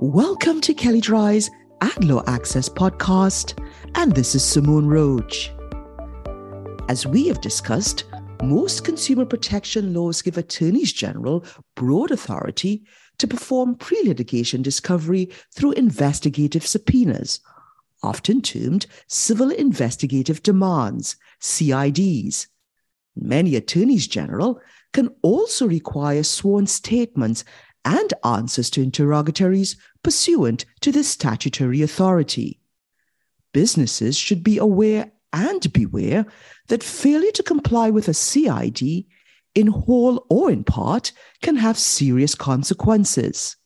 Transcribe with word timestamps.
Welcome 0.00 0.60
to 0.62 0.74
Kelley 0.74 1.00
Drye's 1.00 1.52
Law 2.00 2.24
Access 2.26 2.68
podcast, 2.68 3.56
and 3.94 4.12
this 4.12 4.34
is 4.34 4.44
Simone 4.44 4.86
Roach. 4.86 5.52
As 6.88 7.06
we 7.06 7.28
have 7.28 7.40
discussed, 7.40 8.02
most 8.42 8.84
consumer 8.84 9.24
protection 9.24 9.94
laws 9.94 10.20
give 10.20 10.36
attorneys 10.36 10.92
general 10.92 11.44
broad 11.76 12.10
authority 12.10 12.82
to 13.18 13.28
perform 13.28 13.76
pre 13.76 14.02
litigation 14.02 14.62
discovery 14.62 15.30
through 15.54 15.72
investigative 15.72 16.66
subpoenas, 16.66 17.38
often 18.02 18.42
termed 18.42 18.86
civil 19.06 19.50
investigative 19.50 20.42
demands, 20.42 21.14
CIDs. 21.40 22.48
Many 23.14 23.54
attorneys 23.54 24.08
general 24.08 24.60
can 24.92 25.10
also 25.22 25.68
require 25.68 26.24
sworn 26.24 26.66
statements 26.66 27.44
and 27.84 28.12
answers 28.24 28.70
to 28.70 28.82
interrogatories 28.82 29.76
pursuant 30.02 30.64
to 30.80 30.92
the 30.92 31.04
statutory 31.04 31.82
authority. 31.82 32.60
Businesses 33.52 34.16
should 34.16 34.42
be 34.42 34.58
aware 34.58 35.12
and 35.32 35.72
beware 35.72 36.26
that 36.68 36.82
failure 36.82 37.32
to 37.32 37.42
comply 37.42 37.90
with 37.90 38.08
a 38.08 38.14
CID, 38.14 39.04
in 39.54 39.66
whole 39.66 40.26
or 40.28 40.50
in 40.50 40.64
part, 40.64 41.12
can 41.42 41.56
have 41.56 41.78
serious 41.78 42.34
consequences. 42.34 43.56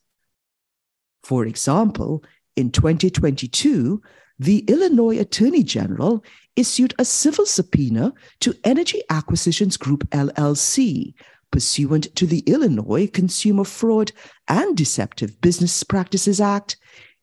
For 1.23 1.47
example, 1.47 2.25
in 2.57 2.71
2022, 2.71 4.03
the 4.39 4.59
Illinois 4.69 5.19
Attorney 5.19 5.63
General 5.63 6.25
issued 6.57 6.95
a 6.99 7.05
civil 7.05 7.47
subpoena 7.47 8.13
to 8.41 8.55
Energy 8.65 9.03
Acquisitions 9.11 9.77
Group 9.77 10.09
LLC 10.11 11.15
pursuant 11.51 12.15
to 12.17 12.27
the 12.27 12.41
Illinois 12.41 13.07
Consumer 13.07 13.65
Fraud 13.65 14.13
and 14.49 14.77
Deceptive 14.77 15.41
Business 15.41 15.83
Practices 15.83 16.41
Act 16.41 16.77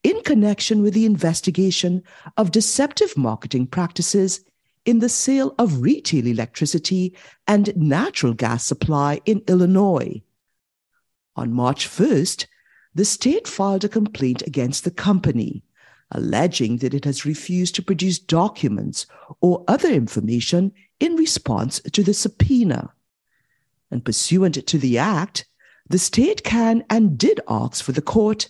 in 0.03 0.21
connection 0.21 0.81
with 0.81 0.93
the 0.93 1.05
investigation 1.05 2.03
of 2.37 2.51
deceptive 2.51 3.17
marketing 3.17 3.67
practices 3.67 4.41
in 4.85 4.99
the 4.99 5.09
sale 5.09 5.55
of 5.57 5.81
retail 5.81 6.27
electricity 6.27 7.15
and 7.47 7.75
natural 7.75 8.33
gas 8.33 8.63
supply 8.63 9.19
in 9.25 9.41
Illinois. 9.47 10.21
On 11.35 11.51
March 11.51 11.87
1st, 11.87 12.45
the 12.93 13.03
state 13.03 13.47
filed 13.47 13.83
a 13.83 13.89
complaint 13.89 14.41
against 14.45 14.83
the 14.83 14.91
company, 14.91 15.63
alleging 16.11 16.77
that 16.77 16.93
it 16.93 17.03
has 17.03 17.25
refused 17.25 17.75
to 17.75 17.81
produce 17.81 18.19
documents 18.19 19.07
or 19.41 19.63
other 19.67 19.89
information 19.89 20.71
in 20.99 21.15
response 21.15 21.81
to 21.91 22.03
the 22.03 22.13
subpoena 22.13 22.93
and 23.95 24.03
pursuant 24.03 24.67
to 24.67 24.77
the 24.77 24.97
Act, 24.97 25.45
the 25.87 25.97
state 25.97 26.43
can 26.43 26.83
and 26.89 27.17
did 27.17 27.39
ask 27.47 27.81
for 27.81 27.93
the 27.93 28.01
court 28.01 28.49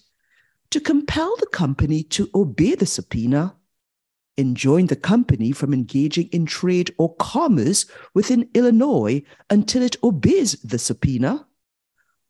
to 0.72 0.80
compel 0.80 1.36
the 1.38 1.46
company 1.46 2.02
to 2.02 2.32
obey 2.34 2.74
the 2.74 2.88
subpoena, 2.88 3.56
enjoin 4.38 4.88
the 4.88 4.96
company 4.96 5.52
from 5.52 5.72
engaging 5.72 6.28
in 6.30 6.48
trade 6.48 6.90
or 6.98 7.16
commerce 7.18 7.86
within 8.16 8.50
Illinois 8.56 9.22
until 9.52 9.84
it 9.84 9.98
obeys 10.04 10.54
the 10.64 10.80
subpoena, 10.80 11.46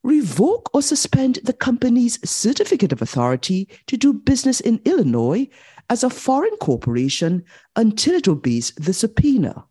revoke 0.04 0.70
or 0.74 0.82
suspend 0.82 1.40
the 1.46 1.54
company's 1.54 2.20
certificate 2.30 2.92
of 2.92 3.02
authority 3.02 3.70
to 3.88 3.96
do 3.96 4.12
business 4.12 4.60
in 4.60 4.82
Illinois 4.84 5.48
as 5.90 6.04
a 6.04 6.10
foreign 6.10 6.58
corporation 6.58 7.46
until 7.78 8.14
it 8.14 8.28
obeys 8.28 8.74
the 8.76 8.94
subpoena 8.94 9.66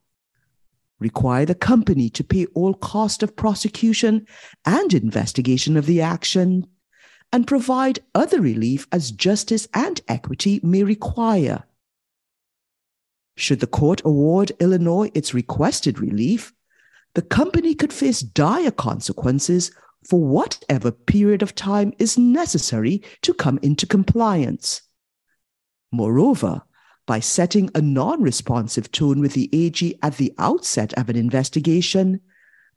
require 0.98 1.44
the 1.44 1.54
company 1.54 2.08
to 2.10 2.24
pay 2.24 2.46
all 2.54 2.74
cost 2.74 3.22
of 3.22 3.36
prosecution 3.36 4.26
and 4.64 4.94
investigation 4.94 5.76
of 5.76 5.86
the 5.86 6.00
action, 6.00 6.66
and 7.32 7.46
provide 7.46 7.98
other 8.14 8.40
relief 8.40 8.86
as 8.92 9.10
justice 9.10 9.66
and 9.74 10.00
equity 10.08 10.60
may 10.62 10.84
require. 10.84 11.64
Should 13.36 13.60
the 13.60 13.66
court 13.66 14.02
award 14.04 14.52
Illinois 14.60 15.10
its 15.14 15.34
requested 15.34 15.98
relief, 15.98 16.52
the 17.14 17.22
company 17.22 17.74
could 17.74 17.92
face 17.92 18.20
dire 18.20 18.70
consequences 18.70 19.72
for 20.08 20.20
whatever 20.20 20.90
period 20.90 21.42
of 21.42 21.54
time 21.54 21.92
is 21.98 22.18
necessary 22.18 23.02
to 23.22 23.34
come 23.34 23.58
into 23.62 23.86
compliance. 23.86 24.82
Moreover, 25.90 26.62
by 27.06 27.20
setting 27.20 27.70
a 27.74 27.80
non 27.80 28.22
responsive 28.22 28.90
tone 28.90 29.20
with 29.20 29.34
the 29.34 29.50
AG 29.52 29.98
at 30.02 30.16
the 30.16 30.32
outset 30.38 30.92
of 30.94 31.08
an 31.08 31.16
investigation, 31.16 32.20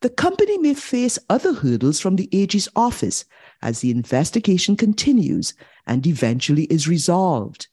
the 0.02 0.10
company 0.10 0.58
may 0.58 0.74
face 0.74 1.18
other 1.30 1.54
hurdles 1.54 2.00
from 2.00 2.18
the 2.18 2.30
AG's 2.32 2.70
office 2.76 3.26
as 3.62 3.80
the 3.80 3.90
investigation 3.90 4.76
continues 4.76 5.54
and 5.86 6.06
eventually 6.06 6.64
is 6.66 6.88
resolved. 6.88 7.68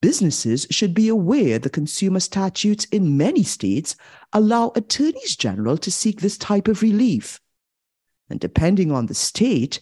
Businesses 0.00 0.66
should 0.70 0.94
be 0.94 1.08
aware 1.08 1.58
the 1.58 1.68
consumer 1.68 2.20
statutes 2.20 2.86
in 2.86 3.18
many 3.18 3.42
states 3.42 3.96
allow 4.32 4.72
attorneys 4.74 5.36
general 5.36 5.76
to 5.76 5.90
seek 5.90 6.20
this 6.20 6.38
type 6.38 6.68
of 6.68 6.80
relief. 6.80 7.38
And 8.30 8.40
depending 8.40 8.90
on 8.90 9.06
the 9.06 9.14
state, 9.14 9.80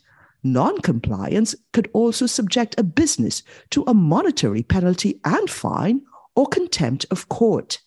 Non-compliance 0.53 1.55
could 1.75 1.91
also 1.93 2.25
subject 2.25 2.75
a 2.79 2.83
business 2.83 3.43
to 3.71 3.85
a 3.87 3.93
monetary 3.93 4.63
penalty 4.63 5.21
and 5.25 5.51
fine 5.51 6.01
or 6.35 6.47
contempt 6.47 7.05
of 7.11 7.29
court. 7.29 7.81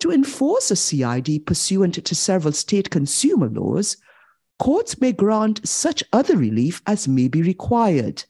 To 0.00 0.12
enforce 0.12 0.70
a 0.70 0.76
CID 0.76 1.44
pursuant 1.44 2.04
to 2.04 2.14
several 2.14 2.52
state 2.52 2.90
consumer 2.90 3.48
laws, 3.48 3.96
courts 4.60 5.00
may 5.00 5.10
grant 5.10 5.66
such 5.66 6.04
other 6.12 6.36
relief 6.36 6.82
as 6.86 7.08
may 7.08 7.26
be 7.26 7.42
required. 7.42 8.24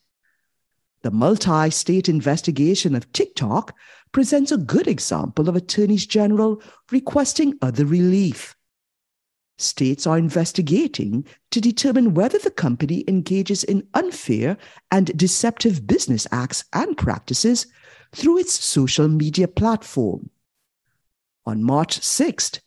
The 1.02 1.10
multi 1.10 1.68
state 1.70 2.08
investigation 2.08 2.94
of 2.94 3.12
TikTok 3.12 3.74
presents 4.12 4.50
a 4.50 4.56
good 4.56 4.88
example 4.88 5.48
of 5.48 5.56
attorneys 5.56 6.06
general 6.06 6.62
requesting 6.90 7.58
other 7.60 7.84
relief 7.84 8.56
states 9.58 10.06
are 10.06 10.18
investigating 10.18 11.26
to 11.50 11.60
determine 11.60 12.14
whether 12.14 12.38
the 12.38 12.50
company 12.50 13.04
engages 13.08 13.64
in 13.64 13.86
unfair 13.94 14.56
and 14.90 15.16
deceptive 15.16 15.86
business 15.86 16.26
acts 16.30 16.64
and 16.72 16.96
practices 16.96 17.66
through 18.12 18.38
its 18.38 18.52
social 18.52 19.08
media 19.08 19.48
platform. 19.48 20.30
On 21.46 21.62
March 21.62 22.00
6th, 22.00 22.60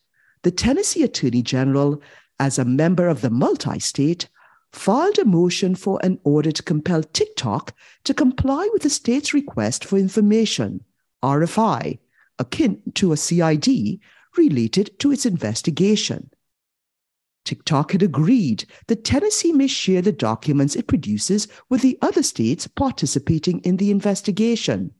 the 0.44 0.52
Tennessee 0.52 1.04
Attorney 1.04 1.42
General, 1.42 2.02
as 2.40 2.58
a 2.58 2.66
member 2.66 3.08
of 3.08 3.22
the 3.22 3.30
multi 3.30 3.80
state, 3.80 4.30
filed 4.72 5.18
a 5.20 5.26
motion 5.26 5.76
for 5.76 6.00
an 6.04 6.20
order 6.24 6.52
to 6.52 6.64
compel 6.64 7.04
TikTok 7.04 7.74
to 8.04 8.14
comply 8.14 8.70
with 8.72 8.84
the 8.84 8.90
state's 8.90 9.34
request 9.34 9.84
for 9.84 9.98
information, 9.98 10.84
RFI, 11.24 12.00
akin 12.38 12.82
to 12.96 13.12
a 13.12 13.18
CID, 13.18 14.00
related 14.38 14.98
to 15.00 15.12
its 15.12 15.26
investigation. 15.26 16.30
TikTok 17.50 17.94
had 17.94 18.04
agreed 18.04 18.66
that 18.86 19.04
Tennessee 19.04 19.52
may 19.52 19.66
share 19.66 20.04
the 20.04 20.12
documents 20.12 20.76
it 20.76 20.86
produces 20.86 21.48
with 21.68 21.82
the 21.82 21.98
other 22.00 22.22
states 22.22 22.68
participating 22.68 23.60
in 23.62 23.78
the 23.78 23.90
investigation. 23.90 24.94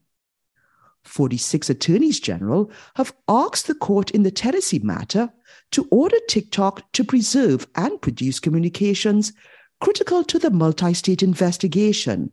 46 1.04 1.70
attorneys 1.70 2.18
general 2.18 2.68
have 2.96 3.14
asked 3.28 3.68
the 3.68 3.74
court 3.76 4.10
in 4.10 4.24
the 4.24 4.32
Tennessee 4.32 4.80
matter 4.80 5.32
to 5.70 5.86
order 5.92 6.16
TikTok 6.28 6.90
to 6.90 7.04
preserve 7.04 7.68
and 7.76 8.02
produce 8.02 8.40
communications 8.40 9.32
critical 9.80 10.24
to 10.24 10.40
the 10.40 10.50
multi 10.50 10.92
state 10.92 11.22
investigation, 11.22 12.32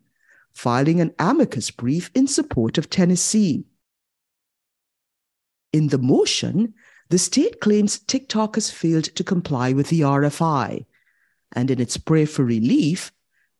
filing 0.51 0.99
an 0.99 1.13
amicus 1.19 1.69
brief 1.69 2.09
in 2.15 2.25
support 2.25 2.79
of 2.79 2.89
Tennessee. 2.89 3.65
In 5.71 5.89
the 5.89 5.99
motion, 5.99 6.73
the 7.09 7.17
state 7.17 7.61
claims 7.61 7.99
TikTok 7.99 8.55
has 8.55 8.69
failed 8.69 9.05
to 9.05 9.23
comply 9.23 9.73
with 9.73 9.89
the 9.89 10.01
RFI. 10.01 10.85
And 11.53 11.71
in 11.71 11.79
its 11.79 11.97
prayer 11.97 12.27
for 12.27 12.43
relief, 12.43 13.11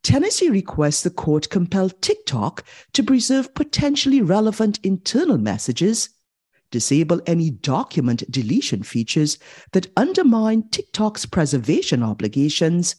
Tennessee 0.04 0.50
requests 0.50 1.04
the 1.04 1.10
court 1.10 1.50
compel 1.50 1.90
TikTok 1.90 2.64
to 2.94 3.04
preserve 3.04 3.54
potentially 3.56 4.22
relevant 4.22 4.80
internal 4.84 5.38
messages, 5.38 6.10
disable 6.72 7.22
any 7.26 7.50
document 7.50 8.30
deletion 8.30 8.84
features 8.84 9.38
that 9.72 9.92
undermine 9.96 10.70
TikTok's 10.70 11.26
preservation 11.26 12.04
obligations, 12.04 12.96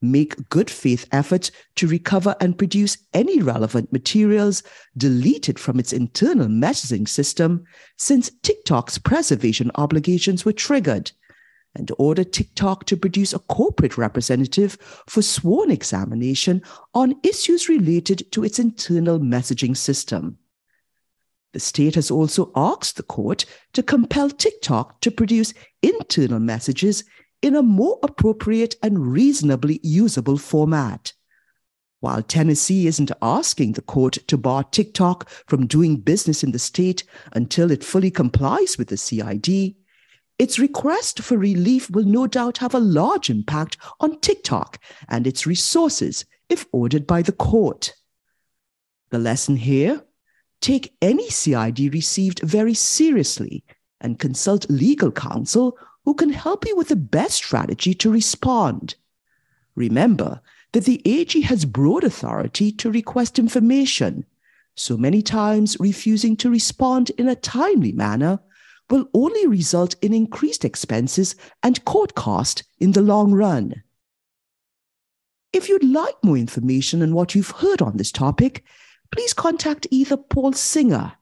make 0.00 0.48
good 0.48 0.70
faith 0.70 1.06
efforts 1.12 1.50
to 1.76 1.88
recover 1.88 2.36
and 2.40 2.58
produce 2.58 2.98
any 3.12 3.40
relevant 3.40 3.92
materials 3.92 4.62
deleted 4.96 5.58
from 5.58 5.78
its 5.78 5.92
internal 5.92 6.46
messaging 6.46 7.08
system 7.08 7.64
since 7.96 8.30
TikTok's 8.42 8.98
preservation 8.98 9.70
obligations 9.74 10.44
were 10.44 10.52
triggered, 10.52 11.10
and 11.74 11.90
order 11.98 12.24
TikTok 12.24 12.86
to 12.86 12.96
produce 12.96 13.32
a 13.32 13.38
corporate 13.38 13.98
representative 13.98 14.78
for 15.06 15.22
sworn 15.22 15.70
examination 15.70 16.62
on 16.94 17.14
issues 17.22 17.68
related 17.68 18.30
to 18.32 18.44
its 18.44 18.58
internal 18.58 19.18
messaging 19.18 19.76
system. 19.76 20.38
The 21.52 21.60
state 21.60 21.94
has 21.94 22.10
also 22.10 22.52
asked 22.54 22.96
the 22.96 23.02
court 23.02 23.44
to 23.72 23.82
compel 23.82 24.30
TikTok 24.30 25.00
to 25.00 25.10
produce 25.10 25.54
internal 25.82 26.40
messages 26.40 27.04
in 27.42 27.54
a 27.54 27.62
more 27.62 27.98
appropriate 28.02 28.76
and 28.82 29.12
reasonably 29.12 29.80
usable 29.82 30.38
format. 30.38 31.12
While 32.00 32.22
Tennessee 32.22 32.86
isn't 32.86 33.10
asking 33.20 33.72
the 33.72 33.82
court 33.82 34.18
to 34.28 34.36
bar 34.36 34.64
TikTok 34.64 35.28
from 35.46 35.66
doing 35.66 35.96
business 35.96 36.44
in 36.44 36.52
the 36.52 36.58
state 36.58 37.04
until 37.32 37.70
it 37.70 37.82
fully 37.82 38.10
complies 38.10 38.78
with 38.78 38.88
the 38.88 38.96
CID, 38.96 39.74
its 40.38 40.58
request 40.58 41.20
for 41.20 41.36
relief 41.36 41.90
will 41.90 42.04
no 42.04 42.28
doubt 42.28 42.58
have 42.58 42.74
a 42.74 42.78
large 42.78 43.28
impact 43.28 43.76
on 43.98 44.20
TikTok 44.20 44.78
and 45.08 45.26
its 45.26 45.46
resources 45.46 46.24
if 46.48 46.66
ordered 46.70 47.06
by 47.06 47.22
the 47.22 47.32
court. 47.32 47.94
The 49.10 49.18
lesson 49.18 49.56
here 49.56 50.04
take 50.60 50.94
any 51.02 51.28
CID 51.30 51.92
received 51.92 52.40
very 52.40 52.74
seriously 52.74 53.64
and 54.00 54.18
consult 54.18 54.70
legal 54.70 55.10
counsel 55.10 55.76
who 56.08 56.14
can 56.14 56.30
help 56.30 56.66
you 56.66 56.74
with 56.74 56.88
the 56.88 56.96
best 56.96 57.34
strategy 57.34 57.92
to 57.92 58.10
respond. 58.10 58.94
Remember 59.74 60.40
that 60.72 60.86
the 60.86 61.02
AG 61.04 61.38
has 61.42 61.66
broad 61.66 62.02
authority 62.02 62.72
to 62.72 62.90
request 62.90 63.38
information, 63.38 64.24
so 64.74 64.96
many 64.96 65.20
times 65.20 65.76
refusing 65.78 66.34
to 66.34 66.48
respond 66.48 67.10
in 67.18 67.28
a 67.28 67.34
timely 67.34 67.92
manner 67.92 68.40
will 68.88 69.06
only 69.12 69.46
result 69.46 69.96
in 70.00 70.14
increased 70.14 70.64
expenses 70.64 71.34
and 71.62 71.84
court 71.84 72.14
cost 72.14 72.62
in 72.78 72.92
the 72.92 73.02
long 73.02 73.32
run. 73.32 73.82
If 75.52 75.68
you'd 75.68 75.84
like 75.84 76.16
more 76.24 76.38
information 76.38 77.02
on 77.02 77.14
what 77.14 77.34
you've 77.34 77.50
heard 77.50 77.82
on 77.82 77.98
this 77.98 78.12
topic, 78.12 78.64
please 79.10 79.34
contact 79.34 79.86
either 79.90 80.16
Paul 80.16 80.54
Singer, 80.54 81.12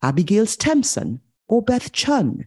Abigail 0.00 0.46
Stempson, 0.46 1.18
or 1.48 1.60
Beth 1.60 1.90
Chun, 1.90 2.46